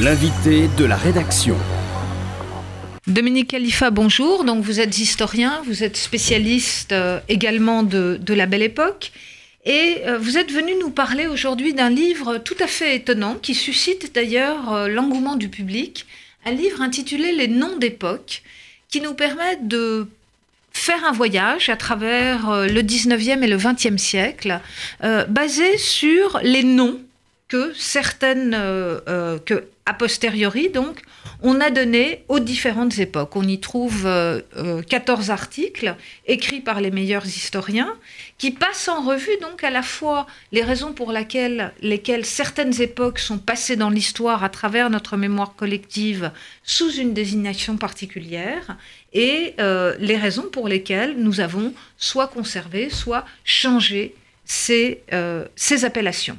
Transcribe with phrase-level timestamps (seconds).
[0.00, 1.56] L'invité de la rédaction.
[3.06, 4.42] Dominique Khalifa, bonjour.
[4.42, 9.12] Donc vous êtes historien, vous êtes spécialiste euh, également de, de, la Belle Époque.
[9.64, 13.54] Et euh, vous êtes venu nous parler aujourd'hui d'un livre tout à fait étonnant qui
[13.54, 16.06] suscite d'ailleurs euh, l'engouement du public.
[16.44, 18.42] Un livre intitulé Les noms d'époque
[18.88, 20.08] qui nous permet de
[20.72, 24.58] faire un voyage à travers le 19e et le 20e siècle
[25.28, 26.98] basé sur les noms
[27.54, 28.50] que certaines,
[29.46, 31.02] que a posteriori, donc,
[31.42, 33.36] on a donné aux différentes époques.
[33.36, 35.94] On y trouve 14 euh, euh, articles
[36.26, 37.94] écrits par les meilleurs historiens
[38.38, 43.36] qui passent en revue donc à la fois les raisons pour lesquelles certaines époques sont
[43.38, 46.30] passées dans l'histoire à travers notre mémoire collective
[46.62, 48.78] sous une désignation particulière
[49.12, 54.14] et euh, les raisons pour lesquelles nous avons soit conservé, soit changé
[54.46, 55.04] ces
[55.84, 56.38] appellations.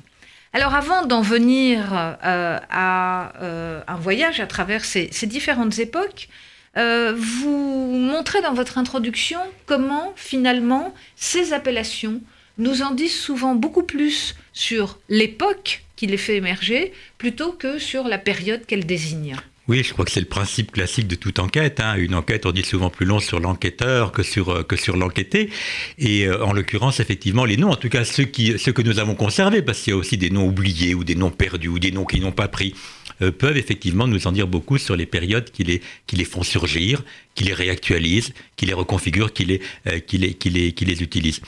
[0.55, 6.29] Alors avant d'en venir euh, à euh, un voyage à travers ces, différentes époques,
[6.77, 12.21] euh, vous montrez dans votre introduction comment finalement ces appellations
[12.57, 18.07] nous en disent souvent beaucoup plus sur l'époque qui les fait émerger plutôt que sur
[18.07, 19.35] la période qu'elles désignent.
[19.67, 21.79] Oui, je crois que c'est le principe classique de toute enquête.
[21.79, 21.95] Hein.
[21.95, 24.63] Une enquête, on dit souvent plus long sur l'enquêteur que sur, euh,
[24.95, 25.49] l'enquêté.
[25.97, 29.63] Et euh, en l'occurrence, effectivement, les noms, en tout cas ceux que nous avons conservés,
[29.63, 32.05] parce qu'il y a aussi des noms oubliés ou des noms perdus ou des noms
[32.05, 32.75] qui n'ont pas pris,
[33.23, 36.43] euh, peuvent effectivement nous en dire beaucoup sur les périodes qui les, qui les font
[36.43, 37.03] surgir,
[37.35, 39.61] qui les réactualisent, qui les reconfigurent, qui les,
[40.07, 41.41] qui les, qui les, qui les utilisent.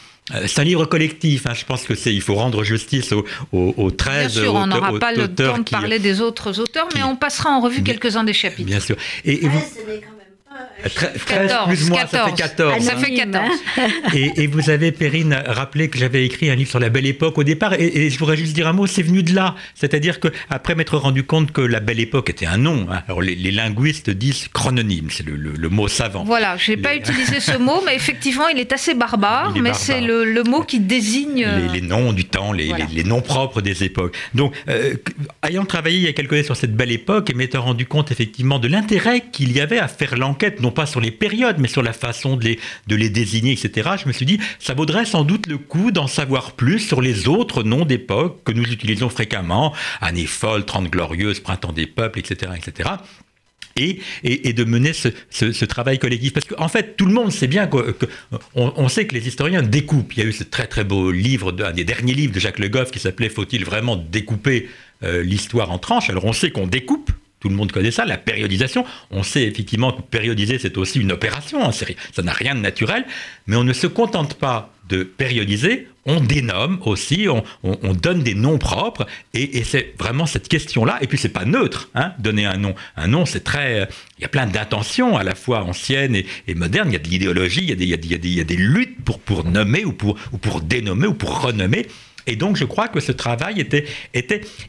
[0.46, 1.48] C'est un livre collectif.
[1.48, 1.54] Hein.
[1.54, 2.14] Je pense que c'est.
[2.14, 5.64] Il faut rendre justice aux, aux, 13 Bien sûr, on n'aura pas le temps de
[5.64, 8.68] parler des autres auteurs, mais on passera en revue quelques-uns des chapitres.
[8.68, 8.98] Bien sûr.
[9.24, 9.62] Et, et vous...
[11.26, 12.84] 13 plus moi, ça fait 14.
[12.84, 13.50] ça fait 14.
[14.14, 17.44] Et, vous avez, Perrine, rappelé que j'avais écrit un livre sur la belle époque au
[17.44, 17.74] départ.
[17.74, 19.56] Et, je voudrais juste dire un mot, c'est venu de là.
[19.76, 23.02] C'est-à-dire qu'après m'être rendu compte que la belle époque était un nom, hein.
[23.08, 26.24] alors les, linguistes disent chrononyme, c'est le, mot savant.
[26.24, 30.02] Voilà, je n'ai pas utilisé ce mot, mais effectivement, il est assez barbare, mais c'est
[30.02, 31.48] le, mot qui désigne.
[31.74, 34.16] Les, noms du temps, les, noms propres des époques.
[34.34, 34.96] Donc, euh,
[35.48, 38.12] ayant travaillé il y a quelques années sur cette belle époque et m'étant rendu compte
[38.12, 41.68] effectivement de l'intérêt qu'il y avait à faire l'enquête, non pas sur les périodes, mais
[41.68, 45.06] sur la façon de les, de les désigner, etc., je me suis dit, ça vaudrait
[45.06, 49.10] sans doute le coup d'en savoir plus sur les autres noms d'époque que nous utilisons
[49.10, 52.90] fréquemment, année folle, trente glorieuses, printemps des peuples, etc., etc.
[53.80, 56.34] Et, et, de mener ce, travail collectif.
[56.34, 57.94] Parce qu'en en fait, tout le monde sait bien qu'on
[58.56, 60.14] on sait que les historiens découpent.
[60.14, 62.58] Il y a eu ce très très beau livre, un des derniers livres de Jacques
[62.58, 64.68] Le Goff qui s'appelait Faut-il vraiment découper
[65.04, 66.10] euh, l'histoire en tranches?
[66.10, 67.12] Alors on sait qu'on découpe,
[67.48, 68.84] tout le monde connaît ça, la périodisation.
[69.10, 73.06] On sait effectivement que périodiser, c'est aussi une opération, hein, ça n'a rien de naturel,
[73.46, 78.58] mais on ne se contente pas de périodiser, on dénomme aussi, on, donne des noms
[78.58, 80.98] propres, et, c'est vraiment cette question-là.
[81.02, 82.76] Et puis c'est pas neutre, hein, donner un nom.
[82.98, 83.88] Un nom, c'est très,
[84.18, 86.90] il y a plein d'intentions à la fois anciennes et, modernes.
[86.90, 87.94] Il y a de l'idéologie, il, y
[88.42, 91.88] a des luttes pour, nommer ou pour, ou pour dénommer ou pour renommer.
[92.28, 93.86] Et donc je crois que ce travail était,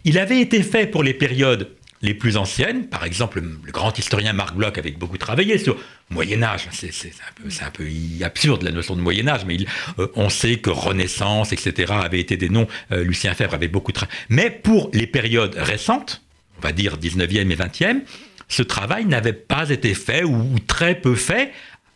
[0.05, 1.69] il avait été fait pour les périodes
[2.03, 5.77] les plus anciennes, par exemple le grand historien Marc Bloch avait beaucoup travaillé sur
[6.11, 7.85] Moyen Âge, c'est un, peu
[8.23, 9.59] absurde la notion de Moyen Âge, mais
[9.99, 13.93] euh, on sait que Renaissance, etc., avaient été des noms, euh, Lucien Fèvre avait beaucoup
[13.93, 14.19] travaillé.
[14.29, 16.23] Mais pour les périodes récentes,
[16.59, 18.01] on va dire 19e et 20e,
[18.49, 21.53] ce travail n'avait pas été fait ou très peu fait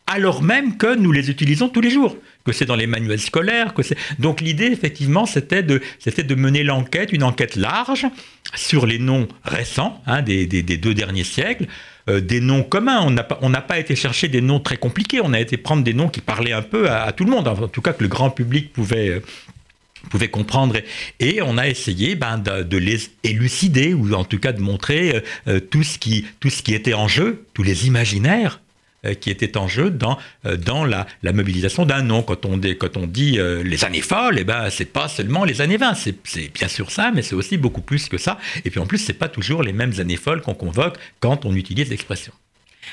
[0.06, 3.74] alors même que nous les utilisons tous les jours, que c'est dans les manuels scolaires,
[3.74, 3.82] que.
[4.18, 5.80] Donc l'idée, effectivement, c'était de,
[6.34, 8.06] mener l'enquête, une enquête large,
[8.54, 11.66] sur les noms récents hein, des, deux derniers siècles,
[12.08, 13.00] euh, des noms communs.
[13.40, 16.08] On n'a pas, été chercher des noms très compliqués, on a été prendre des noms
[16.08, 18.72] qui parlaient un peu à, tout le monde, en tout cas que le grand public
[18.72, 19.08] pouvait...
[19.08, 19.20] Euh,
[20.32, 20.76] comprendre
[21.20, 25.60] et, on a essayé ben, de, les élucider ou en tout cas de montrer euh,
[25.60, 28.60] tout, ce qui, tout ce qui était en jeu, tous les imaginaires
[29.20, 32.22] qui était en jeu dans, euh, dans la, la mobilisation d'un nom.
[32.22, 35.44] Quand on, dit, quand on dit euh, les années folles, eh ben, c'est pas seulement
[35.44, 38.38] les années 20, c'est bien sûr ça, mais c'est aussi beaucoup plus que ça.
[38.64, 41.54] Et puis en plus, c'est pas toujours les mêmes années folles qu'on convoque quand on
[41.56, 42.32] utilise l'expression.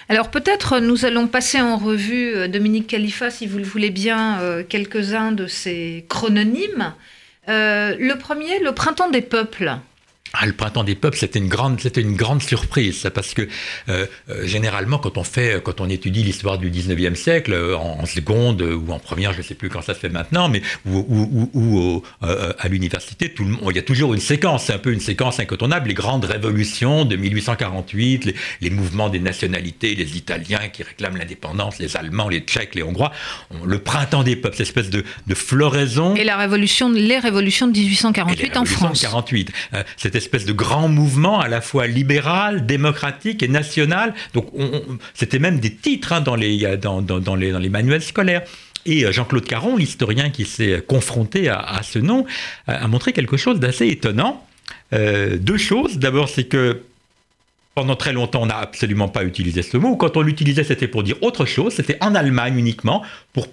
[0.07, 4.39] Alors peut-être nous allons passer en revue, Dominique Khalifa, si vous le voulez bien,
[4.69, 6.93] quelques-uns de ces chrononymes.
[7.47, 9.79] le premier, le printemps des peuples.
[10.33, 13.47] Ah, le printemps des peuples, c'était une grande, c'était une grande surprise, parce que
[13.89, 18.05] euh, euh, généralement, quand on fait, quand on étudie l'histoire du 19e siècle, euh, en,
[18.05, 22.03] seconde ou en première, je ne sais plus quand ça se fait maintenant, mais ou,
[22.21, 24.99] à l'université, tout le monde, il y a toujours une séquence, c'est un peu une
[24.99, 31.17] séquence incontournable, les grandes révolutions de 1848, les, mouvements des nationalités, les Italiens qui réclament
[31.17, 33.11] l'indépendance, les Allemands, les Tchèques, les Hongrois,
[33.65, 35.03] le printemps des peuples, cette espèce de,
[35.33, 36.15] floraison.
[36.15, 39.03] Et la révolution, les révolutions de 1848 en France.
[39.03, 39.51] 1848,
[39.97, 44.13] c'était espèce de grand mouvement à la fois libéral, démocratique et national.
[44.33, 44.51] Donc
[45.13, 48.43] c'était même des titres hein, dans, les, dans, les manuels scolaires.
[48.85, 52.25] Et euh, Jean-Claude Caron, l'historien qui s'est confronté à, ce nom,
[52.67, 54.45] a montré quelque chose d'assez étonnant.
[54.93, 55.97] Euh, deux choses.
[55.97, 56.83] D'abord, c'est que
[57.75, 59.95] pendant très longtemps, on n'a absolument pas utilisé ce mot.
[59.95, 61.73] Quand on l'utilisait, c'était pour dire autre chose.
[61.73, 63.47] C'était en Allemagne uniquement, pour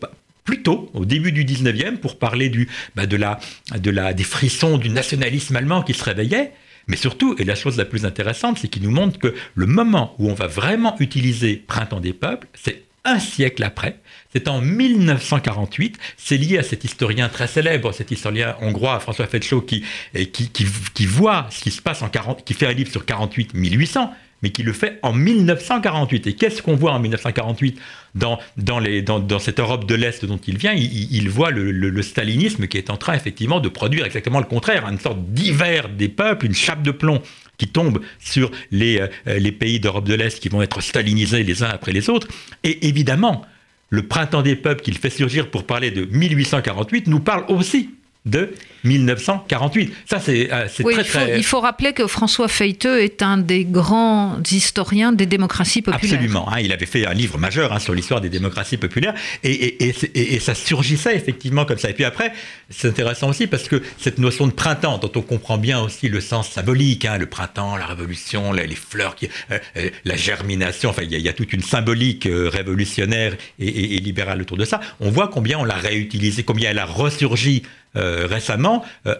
[0.46, 3.38] plutôt au début du 19e, pour parler du, bah, de la,
[3.76, 6.52] de la, des frissons du nationalisme allemand qui se réveillait.
[6.88, 10.14] Mais surtout, et la chose la plus intéressante, c'est qu'il nous montre que le moment
[10.18, 14.00] où on va vraiment utiliser Printemps des peuples, c'est un siècle après.
[14.32, 15.98] C'est en 1948.
[16.16, 19.84] C'est lié à cet historien très célèbre, cet historien hongrois, François Fetchow, qui,
[20.32, 24.10] qui, voit ce qui se passe en 40, qui fait un livre sur 48-1800
[24.46, 26.28] mais qui le fait en 1948.
[26.28, 27.80] Et qu'est-ce qu'on voit en 1948
[28.14, 30.72] dans, dans, les, dans, dans cette Europe de l'Est dont il vient?
[30.72, 35.00] Il, voit le, stalinisme qui est en train effectivement de produire exactement le contraire, une
[35.00, 37.20] sorte d'hiver des peuples, une chape de plomb
[37.58, 41.64] qui tombe sur les, euh, les pays d'Europe de l'Est qui vont être stalinisés les
[41.64, 42.28] uns après les autres.
[42.62, 43.44] Et évidemment,
[43.90, 47.90] le printemps des peuples qu'il fait surgir pour parler de 1848 nous parle aussi
[48.26, 48.52] de
[48.86, 49.92] 1948.
[50.08, 53.64] Ça, c'est euh, très, il faut, Il faut rappeler que François Feiteux est un des
[53.64, 56.14] grands historiens des démocraties populaires.
[56.14, 56.48] Absolument.
[56.52, 56.60] Hein.
[56.60, 60.54] il avait fait un livre majeur hein, sur l'histoire des démocraties populaires et, et, ça
[60.54, 61.90] surgissait effectivement comme ça.
[61.90, 62.32] Et puis après,
[62.70, 66.20] c'est intéressant aussi parce que cette notion de printemps, dont on comprend bien aussi le
[66.20, 71.02] sens symbolique, hein, le printemps, la révolution, les, fleurs, qui, euh, euh, la germination, enfin,
[71.02, 74.80] il y, a toute une symbolique révolutionnaire et, libérale autour de ça.
[75.00, 79.14] On voit combien on l'a réutilisé, combien elle a ressurgi euh, récemment euh,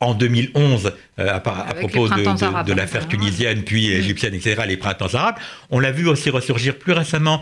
[0.00, 3.92] en 2011, euh, à, propos de, l'affaire tunisienne, puis mm.
[3.92, 5.36] égyptienne, etc., les printemps arabes.
[5.70, 7.40] On l'a vu aussi ressurgir plus récemment.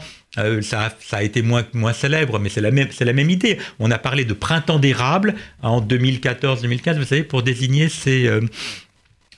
[0.61, 3.59] ça, a été moins, moins célèbre, mais c'est la, même, la même idée.
[3.79, 7.89] On a parlé de printemps d'érable en 2014-2015, vous savez, pour désigner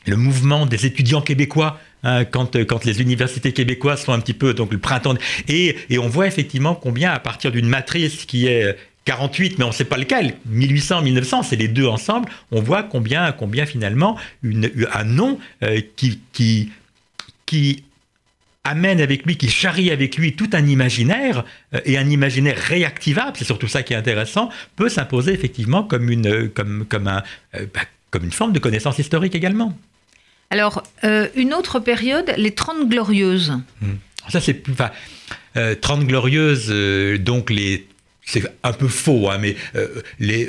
[0.07, 1.79] le mouvement des étudiants québécois.
[2.05, 5.15] Hein, quand, quand, les universités québécoises sont un petit peu donc le printemps
[5.47, 9.69] et, et on voit effectivement combien à partir d'une matrice qui est 48, mais on
[9.69, 14.17] ne sait pas lequel, 1800, 1900, c'est les deux ensemble, on voit combien, combien finalement
[14.43, 16.71] une, un nom euh, qui, qui,
[17.47, 17.83] qui
[18.65, 21.45] amène avec lui, qui charrie avec lui tout un imaginaire,
[21.75, 26.09] euh, et un imaginaire réactivable, c'est surtout ça qui est intéressant, peut s'imposer effectivement comme
[26.09, 27.25] une, comme, comme, un,
[27.57, 29.77] euh, bah, comme une forme de connaissance historique également.
[30.51, 30.83] Alors,
[31.35, 33.59] une autre période, les Trente Glorieuses.
[33.83, 33.97] Hum.
[34.29, 34.63] Ça, c'est.
[34.69, 34.91] Enfin,
[35.55, 36.69] 30 Glorieuses,
[37.21, 37.87] donc les
[38.25, 40.03] c'est un peu faux, hein, mais euh,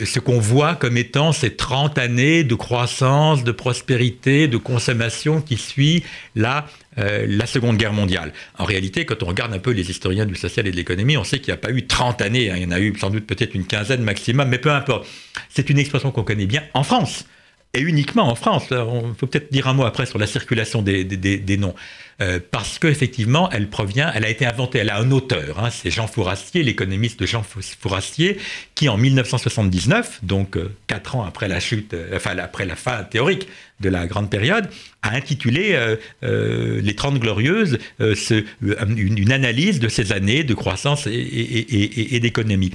[0.05, 5.57] ce qu'on voit comme étant ces 30 années de croissance, de prospérité, de consommation qui
[5.57, 6.03] suit
[6.35, 6.67] la,
[6.99, 8.31] euh, la Seconde Guerre mondiale.
[8.59, 11.23] En réalité, quand on regarde un peu les historiens du social et de l'économie, on
[11.23, 13.09] sait qu'il n'y a pas eu 30 années, hein, il y en a eu sans
[13.09, 15.07] doute peut-être une quinzaine maximum, mais peu importe.
[15.49, 17.25] C'est une expression qu'on connaît bien en France
[17.73, 18.71] et uniquement en France.
[18.71, 21.75] On faut peut-être dire un mot après sur la circulation des, des, des noms.
[22.21, 25.89] Euh, parce qu'effectivement, elle provient, elle a été inventée, elle a un auteur, hein, c'est
[25.89, 28.37] Jean Fourastier, l'économiste Jean Fourastier,
[28.75, 33.03] qui en 1979, donc euh, quatre ans après la chute, euh, enfin après la fin
[33.03, 33.47] théorique
[33.79, 34.69] de la grande période,
[35.01, 35.77] a intitulé
[36.21, 42.71] Les Trente Glorieuses une, analyse de ces années de croissance et d'économie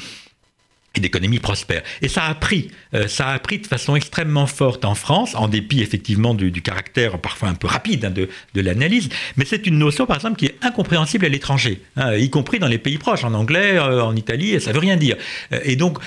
[0.96, 1.82] d'économie prospère.
[2.02, 5.49] Et ça a pris, euh, ça a pris de façon extrêmement forte en France, en
[5.49, 8.29] dépit effectivement du, caractère parfois un peu rapide hein, de,
[8.61, 12.58] l'analyse, mais c'est une notion par exemple qui est incompréhensible à l'étranger, hein, y compris
[12.58, 15.17] dans les pays proches, en anglais, euh, en Italie, et ça veut rien dire.
[15.53, 15.98] Euh, et donc,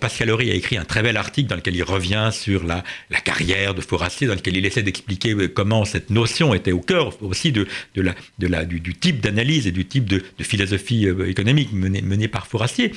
[0.00, 2.82] Pascal Horry a écrit un très bel article dans lequel il revient sur la,
[3.24, 7.52] carrière de Fourastier, dans lequel il essaie d'expliquer comment cette notion était au cœur aussi
[7.52, 12.92] de, du, type d'analyse et du type de, philosophie économique menée, par Fourastier.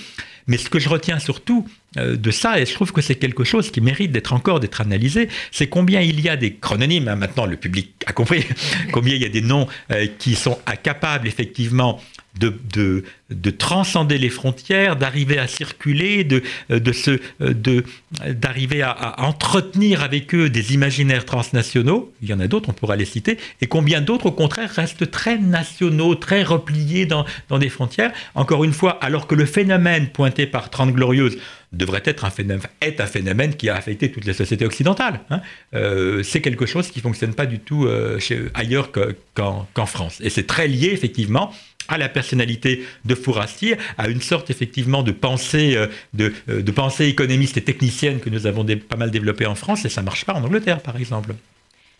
[0.47, 1.65] Mais ce que je retiens surtout
[1.97, 5.29] de ça, et je trouve que c'est quelque chose qui mérite d'être encore d'être analysé,
[5.51, 8.45] c'est combien il y a des chrononymes, hein, maintenant le public a compris,
[8.91, 11.99] combien il y a des noms euh, qui sont incapables effectivement
[12.39, 17.83] de, de, transcender les frontières, d'arriver à circuler, de, de se, de,
[18.27, 22.13] d'arriver à, entretenir avec eux des imaginaires transnationaux.
[22.21, 23.37] Il y en a d'autres, on pourra les citer.
[23.61, 28.11] Et combien d'autres, au contraire, restent très nationaux, très repliés dans, dans des frontières.
[28.35, 31.37] Encore une fois, alors que le phénomène pointé par Trente Glorieuses
[31.73, 35.21] devrait être un phénomène, est un phénomène qui a affecté toutes les sociétés occidentales.
[35.29, 35.41] Hein.
[35.73, 38.19] Euh, c'est quelque chose qui ne fonctionne pas du tout euh,
[38.53, 40.19] ailleurs qu'en France.
[40.21, 41.53] Et c'est très lié, effectivement,
[41.89, 47.57] à la personnalité de Fourastier, à une sorte effectivement de pensée, euh, de, pensée économiste
[47.57, 50.33] et technicienne que nous avons pas mal développée en France, et ça ne marche pas
[50.33, 51.33] en Angleterre, par exemple.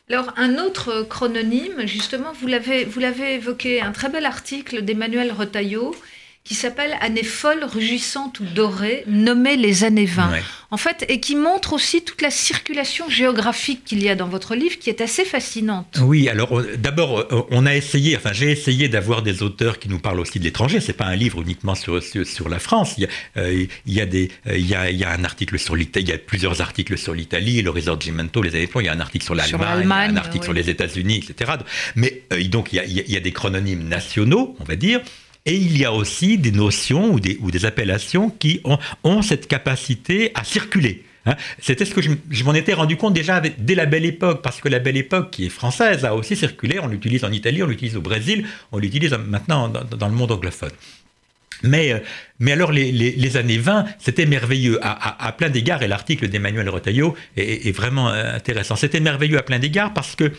[0.09, 5.93] Alors, un autre chrononyme, justement, vous l'avez évoqué, un très bel article d'Emmanuel Retailleau,
[6.47, 10.31] qui s'appelle Années folles, rugissantes ou dorées, nommées les années 20.
[10.71, 14.55] En fait, et qui montre aussi toute la circulation géographique qu'il y a dans votre
[14.55, 15.99] livre, qui est assez fascinante.
[16.01, 19.99] Oui, alors d'abord, euh, on a essayé, enfin j'ai essayé d'avoir des auteurs qui nous
[19.99, 20.79] parlent aussi de l'étranger.
[20.79, 22.95] C'est pas un livre uniquement sur, sur, la France.
[22.97, 25.11] Il y, a, euh, il y a des, euh, il, y a, il y a
[25.11, 28.69] un article sur l'Italie, il y a plusieurs articles sur l'Italie, le Risorgimento, les années
[28.73, 31.53] il y a un article sur l'Allemagne, un article sur les États-Unis, etc.
[31.95, 35.01] Mais donc il y, a, il y a des chrononymes nationaux, on va dire.
[35.47, 38.61] Et il y a aussi des notions ou des, appellations qui
[39.03, 41.05] ont, cette capacité à circuler.
[41.25, 41.35] Hein.
[41.59, 44.67] C'était ce que je, m'en étais rendu compte déjà dès la Belle Époque, parce que
[44.67, 46.79] la Belle Époque, qui est française, a aussi circulé.
[46.79, 50.71] On l'utilise en Italie, on l'utilise au Brésil, on l'utilise maintenant dans, le monde anglophone.
[51.63, 57.15] Mais, euh, alors, les, années 20, c'était merveilleux à, plein d'égards, et l'article d'Emmanuel Retailleau
[57.37, 58.75] est, est, vraiment euh, intéressant.
[58.75, 60.33] C'était merveilleux à plein d'égards parce que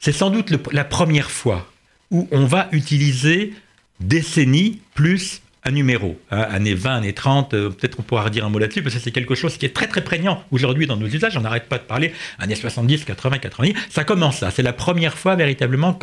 [0.00, 1.70] c'est sans doute la première fois
[2.10, 3.54] où on va utiliser
[4.00, 8.50] décennie plus un numéro, hein, années 20, années 30, euh, peut-être on pourra redire un
[8.50, 11.06] mot là-dessus, parce que c'est quelque chose qui est très très prégnant aujourd'hui dans nos
[11.06, 14.74] usages, on n'arrête pas de parler, années 70, 80, 90, ça commence là, c'est la
[14.74, 15.98] première fois véritablement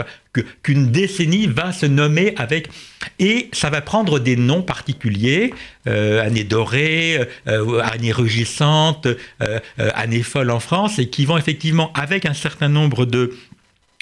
[0.64, 2.70] qu'une décennie va se nommer avec,
[3.20, 5.54] et ça va prendre des noms particuliers,
[5.88, 9.08] euh, années dorées, euh, années rugissantes,
[9.78, 13.36] années folles en France, et qui vont effectivement avec un certain nombre de,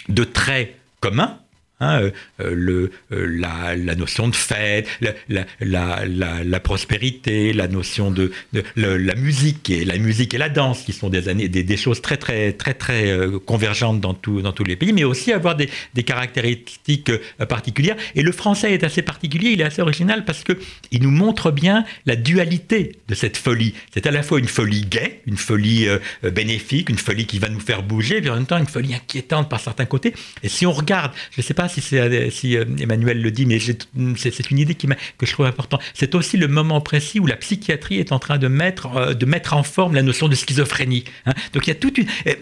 [0.08, 1.38] de traits communs,
[1.82, 4.86] Hein, euh, euh, le, euh, la, notion de fête,
[5.30, 8.34] la, la, prospérité, la notion de,
[8.76, 12.18] la musique et la musique et la danse, qui sont des, années, des, choses très
[12.18, 15.70] très très très convergentes dans, tout, dans tous les pays, mais aussi avoir des,
[16.04, 17.12] caractéristiques
[17.48, 17.96] particulières.
[18.16, 20.54] Et le français est assez particulier, il est assez original parce que
[20.92, 23.74] il nous montre bien la dualité de cette folie.
[23.94, 25.88] C'est à la fois une folie gaie, une folie
[26.24, 29.48] bénéfique, une folie qui va nous faire bouger, mais en même temps une folie inquiétante
[29.48, 30.14] par certains côtés.
[30.44, 33.60] Et si on regarde, je ne sais pas si, si euh, Emmanuel le dit, mais
[33.60, 35.82] c'est une idée que je trouve importante.
[35.94, 39.26] C'est aussi le moment précis où la psychiatrie est en train de mettre, euh, de
[39.26, 41.06] mettre en forme la notion de schizophrénie.
[41.26, 41.34] Hein.
[41.54, 42.34] Donc il y a toute euh,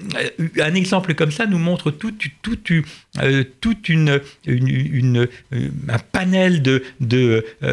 [0.62, 2.70] un exemple comme ça nous montre toute
[3.90, 4.22] une,
[5.88, 6.84] un panel de,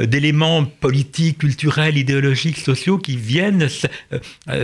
[0.04, 3.68] d'éléments politiques, culturels, idéologiques, sociaux qui viennent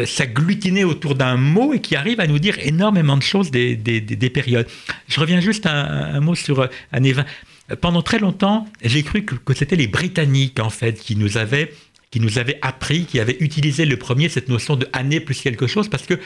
[0.07, 4.01] s'agglutiner autour d'un mot et qui arrivent à nous dire énormément de choses des, des,
[4.01, 4.67] des périodes.
[5.09, 5.71] Je reviens juste un,
[6.15, 7.25] un mot sur années 20.
[7.81, 11.73] Pendant très longtemps, j'ai cru que, c'était les Britanniques, en fait, qui nous avaient
[12.11, 15.69] qui nous avaient appris, qui avaient utilisé le premier cette notion de année plus quelque
[15.69, 16.19] chose, parce que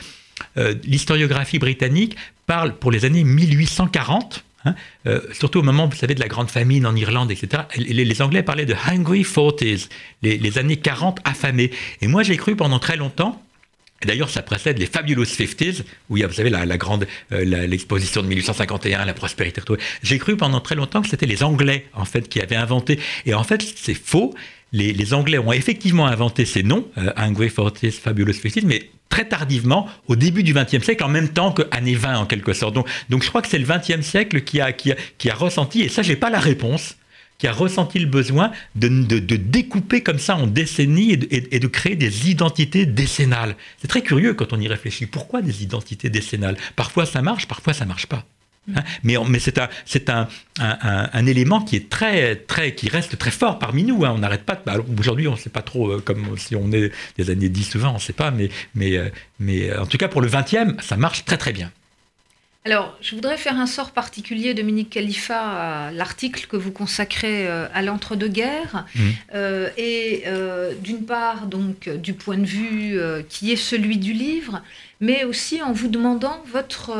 [0.56, 4.75] euh, l'historiographie britannique parle pour les années 1840, hein,
[5.06, 7.64] euh, surtout au moment, vous savez, de la grande famine en Irlande, etc.
[7.76, 9.88] Les, Anglais parlaient de Hungry Forties,
[10.23, 11.70] les, les années 40 affamées.
[12.00, 13.42] Et moi, j'ai cru pendant très longtemps
[14.04, 17.44] D'ailleurs, ça précède les Fabulous 50s, où il y a, vous savez, la, grande, euh,
[17.66, 19.80] l'exposition de 1851, la prospérité retrouvée.
[20.02, 22.99] J'ai cru pendant très longtemps que c'était les Anglais, en fait, qui avaient inventé.
[23.26, 24.34] Et en fait, c'est faux.
[24.73, 29.88] Les, Anglais ont effectivement inventé ces noms, euh, Angry 40s, Fabulous 50s, mais très tardivement,
[30.08, 32.75] au début du XXe siècle, en même temps que années 20 en quelque sorte.
[32.75, 35.34] Donc, donc je crois que c'est le XXe siècle qui a, qui, a, qui a
[35.34, 36.96] ressenti, et ça, j'ai pas la réponse,
[37.45, 42.31] qui a ressenti le besoin de, découper comme ça en décennies et de, créer des
[42.31, 43.55] identités décennales.
[43.83, 45.05] C'est très curieux quand on y réfléchit.
[45.05, 46.57] Pourquoi des identités décennales?
[46.75, 48.25] Parfois ça marche, parfois ça marche pas.
[48.75, 48.81] Hein?
[49.03, 49.69] Mais, mais c'est un,
[50.59, 54.07] un, un, élément qui est très, très, qui reste très fort parmi nous.
[54.07, 54.13] Hein.
[54.15, 54.55] On n'arrête pas.
[54.55, 57.75] De, aujourd'hui, on ne sait pas trop euh, comme si on est des années 10
[57.75, 58.31] ou 20, on ne sait pas.
[58.31, 61.71] Mais, mais, euh, mais en tout cas, pour le 20e, ça marche très très bien.
[62.66, 67.66] Alors, je voudrais faire un sort particulier, Dominique Khalifa, à l'article que vous consacrez euh,
[67.75, 68.87] à l'entre-deux-guerres.
[68.94, 69.00] Mmh.
[69.35, 74.62] Euh, et euh, d'une part, donc, du point de vue qui est celui du livre,
[75.00, 76.97] mais aussi en vous demandant votre,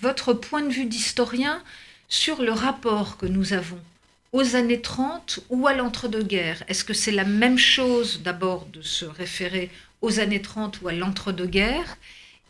[0.00, 1.62] votre point de vue d'historien
[2.08, 3.80] sur le rapport que nous avons
[4.32, 6.62] aux années 30 ou à l'entre-deux-guerres.
[6.68, 10.92] Est-ce que c'est la même chose d'abord de se référer aux années 30 ou à
[10.92, 11.98] l'entre-deux-guerres?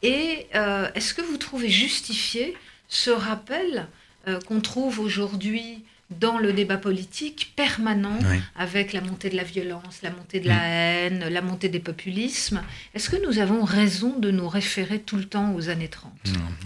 [0.04, 2.54] Et euh, est-ce que vous trouvez justifié
[2.88, 3.88] ce rappel
[4.28, 8.18] euh, qu'on trouve aujourd'hui dans le débat politique permanent
[8.56, 10.62] avec la montée de la violence, la montée de la mm.
[10.62, 12.62] haine, la montée des populismes.
[12.94, 16.12] Est-ce que nous avons raison de nous référer tout le temps aux années 30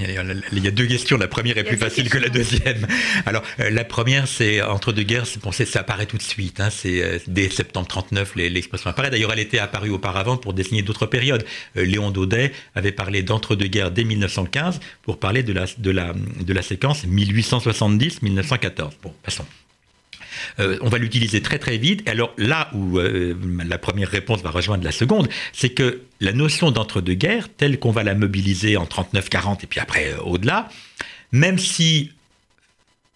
[0.00, 1.16] il, y a deux questions.
[1.16, 2.87] La première est plus facile que la deuxième.
[3.26, 6.61] Alors, euh, la première, c'est entre deux guerres, ça apparaît tout de suite.
[6.61, 9.11] Hein, c'est euh, dès septembre 39, l'expression apparaît.
[9.11, 11.45] D'ailleurs, elle était apparue auparavant pour désigner d'autres périodes.
[11.76, 15.90] Euh, Léon Daudet avait parlé d'entre deux guerres dès 1915 pour parler de la, de
[15.90, 18.90] la, de la séquence 1870-1914.
[19.02, 19.12] Bon,
[20.61, 22.08] euh, on va l'utiliser très très vite.
[22.08, 23.35] alors là où euh,
[23.66, 28.02] la première réponse va rejoindre la seconde, c'est que la notion d'entre-deux-guerres, telle qu'on va
[28.02, 30.68] la mobiliser en 39-40 et puis après euh, au-delà,
[31.32, 32.12] même si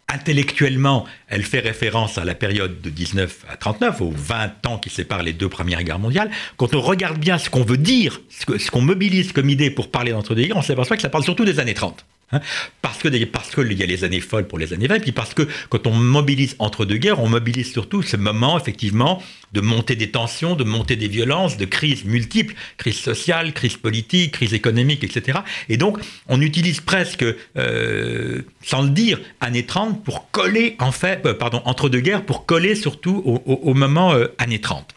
[0.08, 4.90] intellectuellement, elle fait référence à la période de 19 à 39, aux 20 ans qui
[4.90, 6.30] séparent les deux premières guerres mondiales.
[6.58, 10.12] Quand on regarde bien ce qu'on veut dire, ce qu'on mobilise comme idée pour parler
[10.12, 12.04] d'entre-deux-guerres, on s'aperçoit que ça parle surtout des années 30.
[12.32, 12.40] Hein.
[12.80, 15.34] parce que parce qu'il y a les années folles pour les années 20, puis parce
[15.34, 19.22] que quand on mobilise entre deux guerres, on mobilise surtout ce moment effectivement
[19.52, 24.32] de montée des tensions, de montée des violences, de crises multiples, crise sociale, crise politique,
[24.32, 25.40] crise économique, etc.
[25.68, 25.98] Et donc
[26.28, 27.24] on utilise presque,
[27.56, 32.24] euh, sans le dire, années 30 pour coller en fait, euh, pardon, entre deux guerres
[32.24, 34.94] pour coller surtout au, moment euh, années 30.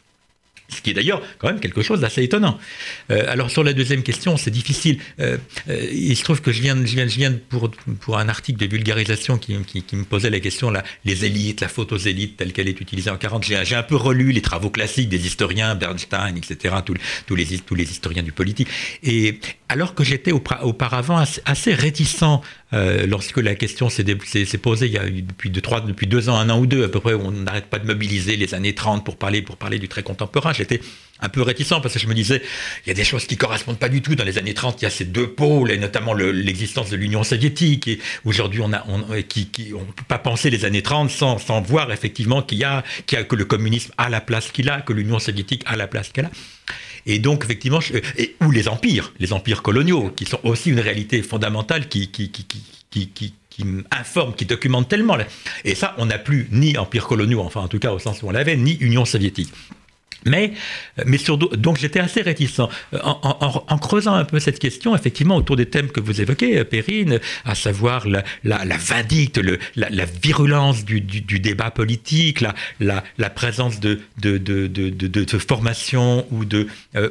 [0.67, 2.57] Ce qui est d'ailleurs quand même quelque chose d'assez étonnant.
[3.11, 4.99] Euh, alors sur la deuxième question, c'est difficile.
[5.19, 5.37] Euh,
[5.69, 7.69] euh, il se trouve que je viens, je viens, je viens pour,
[7.99, 11.67] pour un article de vulgarisation qui, qui, me posait la question, là, les élites, la
[11.67, 13.43] faute aux élites telle qu'elle est utilisée en 40.
[13.43, 16.95] J'ai un peu relu les travaux classiques des historiens, Bernstein, etc., tous,
[17.27, 18.67] tous, les, tous les historiens du politique.
[19.03, 22.23] Et alors que j'étais auparavant assez réticent
[22.73, 24.03] euh, lorsque la question s'est
[24.57, 26.99] posée il y a depuis deux, depuis deux ans, un an ou deux à peu
[26.99, 29.43] près, on n'arrête pas de mobiliser les années 30 pour parler,
[29.79, 30.81] du très contemporain, j'étais
[31.21, 32.41] un peu réticent parce que je me disais,
[32.85, 34.15] il y a des choses qui correspondent pas du tout.
[34.15, 37.23] Dans les années 30, il y a ces deux pôles, et notamment l'existence de l'Union
[37.23, 37.89] soviétique.
[38.25, 42.83] Aujourd'hui, on ne peut pas penser les années 30 sans, voir effectivement qu'il y a
[43.07, 46.25] que le communisme a la place qu'il a, que l'Union soviétique a la place qu'elle
[46.25, 46.31] a.
[47.05, 47.79] Et donc, effectivement,
[48.41, 52.09] ou les empires, les empires coloniaux, qui sont aussi une réalité fondamentale qui
[53.91, 55.17] informe, qui documente tellement.
[55.63, 58.27] Et ça, on n'a plus ni empire coloniaux, enfin en tout cas au sens où
[58.27, 59.53] on l'avait, ni Union soviétique.
[60.25, 60.53] Mais,
[61.05, 62.59] mais sur, donc j'étais assez réticent.
[62.59, 66.63] Euh, en, creusant un peu cette question, effectivement, autour des thèmes que vous évoquez, euh,
[66.63, 68.23] Perrine, à savoir la,
[68.77, 69.39] vindicte,
[69.75, 72.43] la, virulence du, débat politique,
[72.79, 77.09] la, présence de, de, de, de, de, formation ou de, euh,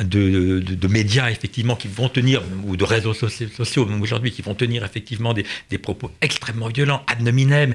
[0.00, 4.84] de, médias effectivement qui vont tenir, ou de réseaux sociaux, même aujourd'hui, qui vont tenir
[4.84, 7.74] effectivement des, des propos extrêmement violents, ad nominem,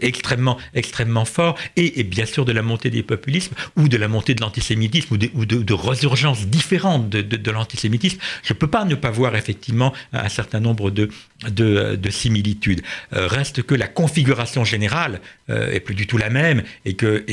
[0.00, 4.08] extrêmement, extrêmement forts, et, et bien sûr de la montée des populisme ou de la
[4.08, 8.94] montée de l'antisémitisme ou de, de, résurgences différentes de, l'antisémitisme, je ne peux pas ne
[8.94, 11.10] pas voir effectivement un certain nombre de,
[11.48, 12.82] de, similitudes.
[13.12, 17.24] Euh, reste que la configuration générale euh, est plus du tout la même et que,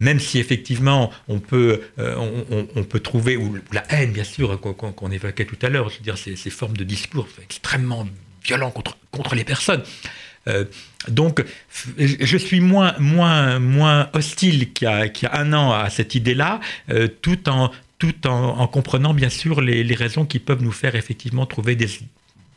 [0.00, 5.10] même si effectivement on peut, euh, on, peut trouver, ou la haine bien sûr qu'on
[5.10, 8.06] évoquait tout à l'heure, je veux dire ces, formes de discours extrêmement
[8.44, 8.70] violents
[9.10, 9.82] contre les personnes.
[10.48, 10.64] Euh,
[11.08, 11.44] donc,
[11.98, 17.08] je suis moins, moins, moins hostile qu'il y, a un an à cette idée-là, euh,
[17.22, 21.76] tout, en, tout en, comprenant bien sûr les, raisons qui peuvent nous faire effectivement trouver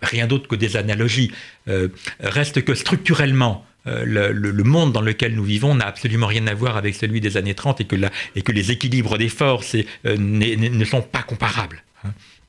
[0.01, 1.31] rien d'autre que des analogies.
[1.67, 6.75] Euh, reste que structurellement, le, monde dans lequel nous vivons n'a absolument rien à voir
[6.75, 10.85] avec celui des années 30 et que, la, et que les équilibres des forces ne
[10.85, 11.83] sont pas comparables.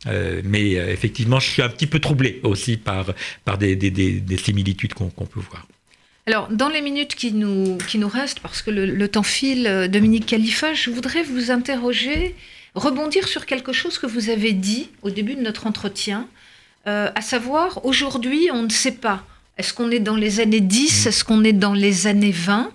[0.06, 3.06] Euh, mais euh, effectivement, je suis un petit peu troublé aussi par,
[3.44, 5.66] par des, des, des, similitudes qu'on peut voir.
[6.26, 9.88] Alors, dans les minutes qui nous, qui nous restent, parce que le, temps file, euh,
[9.88, 12.36] Dominique Khalifa, je voudrais vous interroger,
[12.74, 16.28] rebondir sur quelque chose que vous avez dit au début de notre entretien,
[16.86, 19.22] à savoir, aujourd'hui, on ne sait pas.
[19.58, 21.08] Est-ce qu'on est dans les années 10 mmh.
[21.08, 22.70] Est-ce qu'on est dans les années 20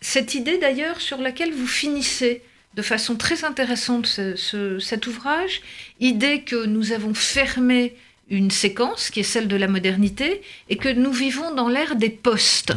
[0.00, 2.40] Cette idée d'ailleurs sur laquelle vous finissez
[2.74, 5.60] de façon très intéressante cet ouvrage,
[5.98, 7.96] idée que nous avons fermé
[8.28, 12.10] une séquence qui est celle de la modernité et que nous vivons dans l'ère des
[12.10, 12.72] postes.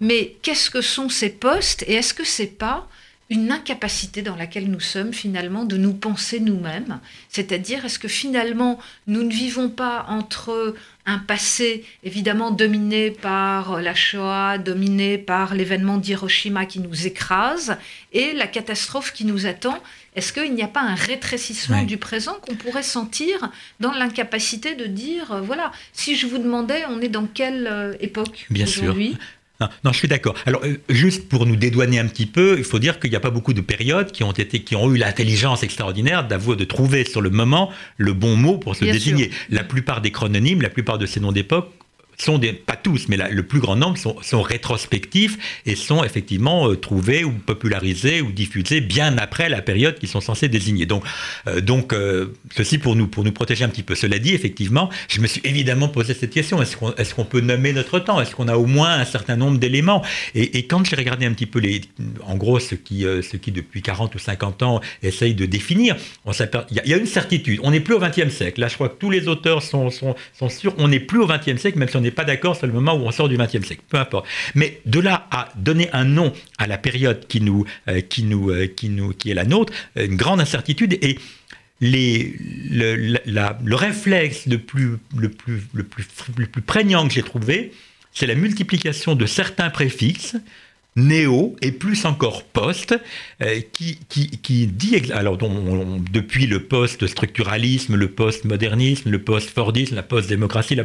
[0.00, 2.88] Mais qu'est-ce que sont ces postes et est-ce que c'est pas
[3.28, 7.00] une incapacité dans laquelle nous sommes finalement de nous penser nous-mêmes.
[7.28, 10.74] C'est-à-dire, est-ce que finalement nous ne vivons pas entre
[11.06, 17.76] un passé évidemment dominé par la Shoah, dominé par l'événement d'Hiroshima qui nous écrase
[18.12, 19.78] et la catastrophe qui nous attend?
[20.14, 24.86] Est-ce qu'il n'y a pas un rétrécissement du présent qu'on pourrait sentir dans l'incapacité de
[24.86, 28.96] dire, voilà, si je vous demandais, on est dans quelle euh, époque Bien sûr.
[29.60, 30.34] Non, je suis d'accord.
[30.44, 33.20] Alors, euh, juste pour nous dédouaner un petit peu, il faut dire qu'il n'y a
[33.20, 37.04] pas beaucoup de périodes qui ont, été, qui ont eu l'intelligence extraordinaire d'avouer, de trouver
[37.04, 39.30] sur le moment le bon mot pour se désigner.
[39.50, 41.70] La plupart des chrononymes, la plupart de ces noms d'époque
[42.18, 46.76] sont des, pas tous, mais le plus grand nombre sont, rétrospectifs et sont effectivement euh,
[46.76, 50.86] trouvés ou popularisés ou diffusés bien après la période qu'ils sont censés désigner.
[50.86, 51.04] Donc,
[51.46, 53.94] euh, donc euh, ceci pour nous, pour nous protéger un petit peu.
[53.94, 57.98] Cela dit, effectivement, je me suis évidemment posé cette question est-ce qu'on peut nommer notre
[57.98, 58.20] temps?
[58.20, 60.02] Est-ce qu'on a au moins un certain nombre d'éléments?
[60.34, 61.82] Et, quand j'ai regardé un petit peu les,
[62.24, 66.82] en gros, ce qui, ce qui depuis 40 ou 50 ans essayent de définir, il
[66.84, 67.60] y, a une certitude.
[67.62, 68.60] On n'est plus au XXe siècle.
[68.60, 70.74] Là, je crois que tous les auteurs sont, sont, sont sûrs.
[70.78, 72.94] On n'est plus au XXe siècle, même si on n'est pas d'accord sur le moment
[72.94, 74.26] où on sort du XXe siècle, peu importe.
[74.54, 78.50] Mais de là à donner un nom à la période qui nous, euh, qui nous,
[78.50, 81.18] euh, qui nous, qui est la nôtre, une grande incertitude et
[81.80, 82.34] les,
[82.70, 87.72] le, réflexe le plus, le, plus, le, plus, le plus prégnant que j'ai trouvé,
[88.12, 90.36] c'est la multiplication de certains préfixes
[90.96, 92.98] néo et plus encore post,
[93.42, 100.78] euh, qui, qui, dit, alors depuis le post-structuralisme, le post-modernisme, le post-fordisme, la post-démocratie,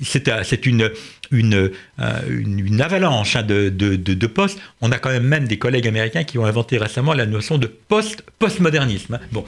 [0.00, 0.90] c'est une,
[1.30, 1.70] une,
[2.00, 4.58] euh, une, avalanche hein, de, de, de, postes.
[4.80, 7.66] On a quand même même des collègues américains qui ont inventé récemment la notion de
[7.66, 9.14] post-postmodernisme.
[9.14, 9.20] Hein.
[9.32, 9.44] Bon,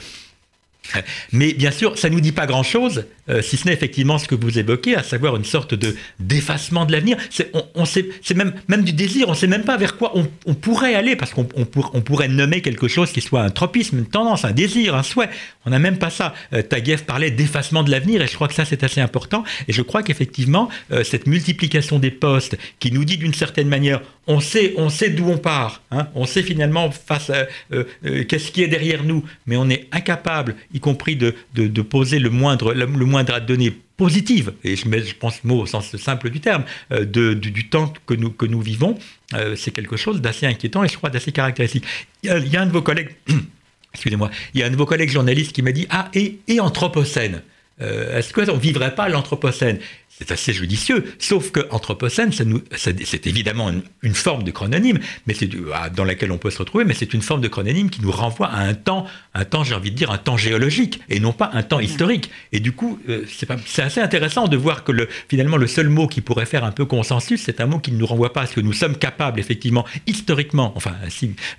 [1.32, 4.28] mais bien sûr, ça ne nous dit pas grand-chose, euh, si ce n'est effectivement ce
[4.28, 7.16] que vous évoquez, à savoir une sorte de d'effacement de l'avenir.
[7.30, 10.54] C'est on, c'est même, même du désir, on ne sait même pas vers quoi on,
[10.54, 14.44] pourrait aller, parce qu'on on, pourrait nommer quelque chose qui soit un tropisme, une tendance,
[14.44, 15.28] un désir, un souhait.
[15.64, 16.34] On n'a même pas ça.
[16.52, 16.62] Euh,
[17.06, 19.44] parlait d'effacement de l'avenir, et je crois que ça c'est assez important.
[19.68, 24.02] Et je crois qu'effectivement, euh, cette multiplication des postes qui nous dit d'une certaine manière,
[24.26, 27.46] on sait, on sait d'où on part, hein, on sait finalement face à
[28.28, 32.30] qu'est-ce qui est derrière nous, mais on est incapable, y compris de, de, poser le
[32.30, 35.96] moindre, le, moindre à donner positive, et je, mets, je pense le mot au sens
[35.96, 38.98] simple du terme, euh, de, du, temps que nous, que nous vivons,
[39.34, 41.84] euh, c'est quelque chose d'assez inquiétant et je crois d'assez caractéristique.
[42.22, 43.10] Il y, a, un de vos collègues,
[43.94, 46.60] excusez-moi, il y a un de vos collègues journalistes qui m'a dit Ah, et, et
[46.60, 47.42] Anthropocène
[47.80, 49.78] euh, Est-ce qu'on ne vivrait pas l'Anthropocène?
[50.18, 51.04] C'est assez judicieux.
[51.18, 53.70] Sauf que Anthropocène, c'est évidemment
[54.02, 57.12] une, forme de chrononyme, mais c'est ah, dans laquelle on peut se retrouver, mais c'est
[57.12, 59.96] une forme de chrononyme qui nous renvoie à un temps, un temps, j'ai envie de
[59.96, 62.30] dire, un temps géologique et non pas un temps historique.
[62.52, 66.06] Et du coup, euh, c'est assez intéressant de voir que le, finalement le seul mot
[66.06, 68.46] qui pourrait faire un peu consensus, c'est un mot qui ne nous renvoie pas à
[68.46, 70.94] ce que nous sommes capables effectivement historiquement, enfin,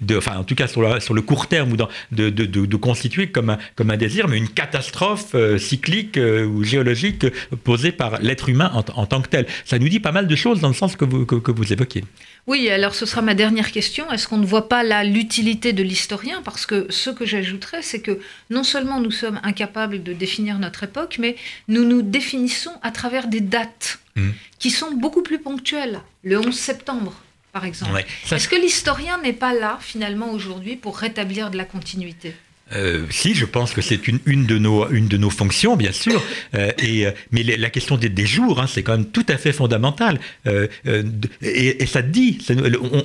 [0.02, 2.46] de, enfin en tout cas sur le, sur le court terme ou dans, de, de,
[2.46, 7.26] de, constituer comme un, comme un désir, mais une catastrophe euh, cyclique euh, ou géologique
[7.63, 9.46] posée par l'être humain en, tant que tel.
[9.66, 12.04] Ça nous dit pas mal de choses dans le sens que vous, que, vous évoquiez.
[12.48, 14.10] Oui, alors ce sera ma dernière question.
[14.12, 16.42] Est-ce qu'on ne voit pas là l'utilité de l'historien?
[16.44, 20.84] Parce que ce que j'ajouterais, c'est que non seulement nous sommes incapables de définir notre
[20.84, 21.36] époque, mais
[21.68, 24.30] nous nous définissons à travers des dates mmh.
[24.60, 26.00] qui sont beaucoup plus ponctuelles.
[26.24, 27.14] Le 11 septembre,
[27.52, 28.04] par exemple.
[28.32, 32.34] Est-ce que l'historien n'est pas là, finalement, aujourd'hui, pour rétablir de la continuité?
[32.75, 35.91] Euh, si, je pense que c'est une, une, de nos, une de nos fonctions, bien
[35.91, 36.21] sûr.
[36.56, 39.38] Euh, et, euh, mais la question des, des jours, hein, c'est quand même tout à
[39.38, 40.19] fait fondamental.
[40.47, 41.03] Euh, euh
[41.41, 42.39] et, et, ça dit,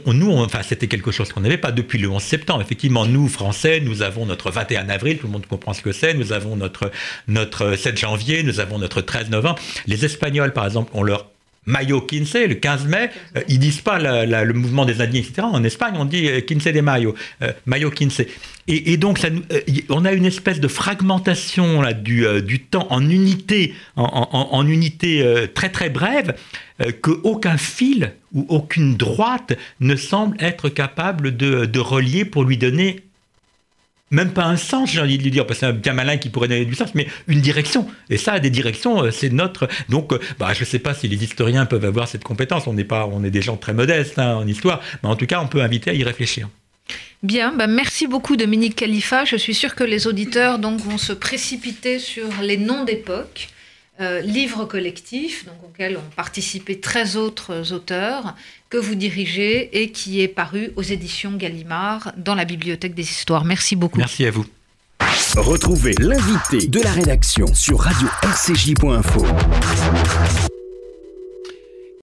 [0.07, 2.63] on, nous, enfin, c'était quelque chose qu'on n'avait pas depuis le 11 septembre.
[2.63, 6.15] Effectivement, nous, Français, nous avons notre 21 avril, tout le monde comprend ce que c'est.
[6.15, 6.91] Nous avons notre,
[7.29, 9.59] notre 7 janvier, nous avons notre 13 novembre.
[9.87, 11.32] Les Espagnols, par exemple, ont leur
[11.67, 13.11] Mayo Quince, le 15 mai,
[13.49, 15.43] ils disent pas le mouvement des Indiens, etc.
[15.43, 17.15] En Espagne, on dit Quince de Mayo,
[17.67, 18.23] Mayo Quince.
[18.69, 22.87] Et, donc, ça, euh, on a une espèce de fragmentation là, du, euh, du temps
[22.91, 26.37] en unité, en, unité euh, très très brève,
[27.01, 33.01] qu'aucun fil ou aucune droite ne semble être capable de, de relier pour lui donner
[34.13, 36.19] même pas un sens, j'ai envie de lui dire, parce que c'est un bien malin
[36.19, 37.89] qui pourrait donner du sens, mais une direction.
[38.11, 39.69] Et ça, des directions, c'est notre.
[39.89, 42.67] Donc, bah, je ne sais pas si les historiens peuvent avoir cette compétence.
[42.67, 45.27] On n'est pas, on est des gens très modestes hein, en histoire, mais en tout
[45.27, 46.49] cas, on peut inviter à y réfléchir.
[47.23, 49.25] Bien, bah, merci beaucoup Dominique Khalifa.
[49.25, 53.49] Je suis sûre que les auditeurs vont se précipiter sur les noms d'époque,
[54.03, 58.35] euh, livre collectif, donc, auquel ont participé 13 autres auteurs,
[58.69, 63.45] que vous dirigez et qui est paru aux éditions Gallimard dans la Bibliothèque des Histoires.
[63.45, 63.99] Merci beaucoup.
[63.99, 64.47] Merci à vous.
[65.37, 69.27] Retrouvez l'invité de la rédaction sur radio-rcj.info.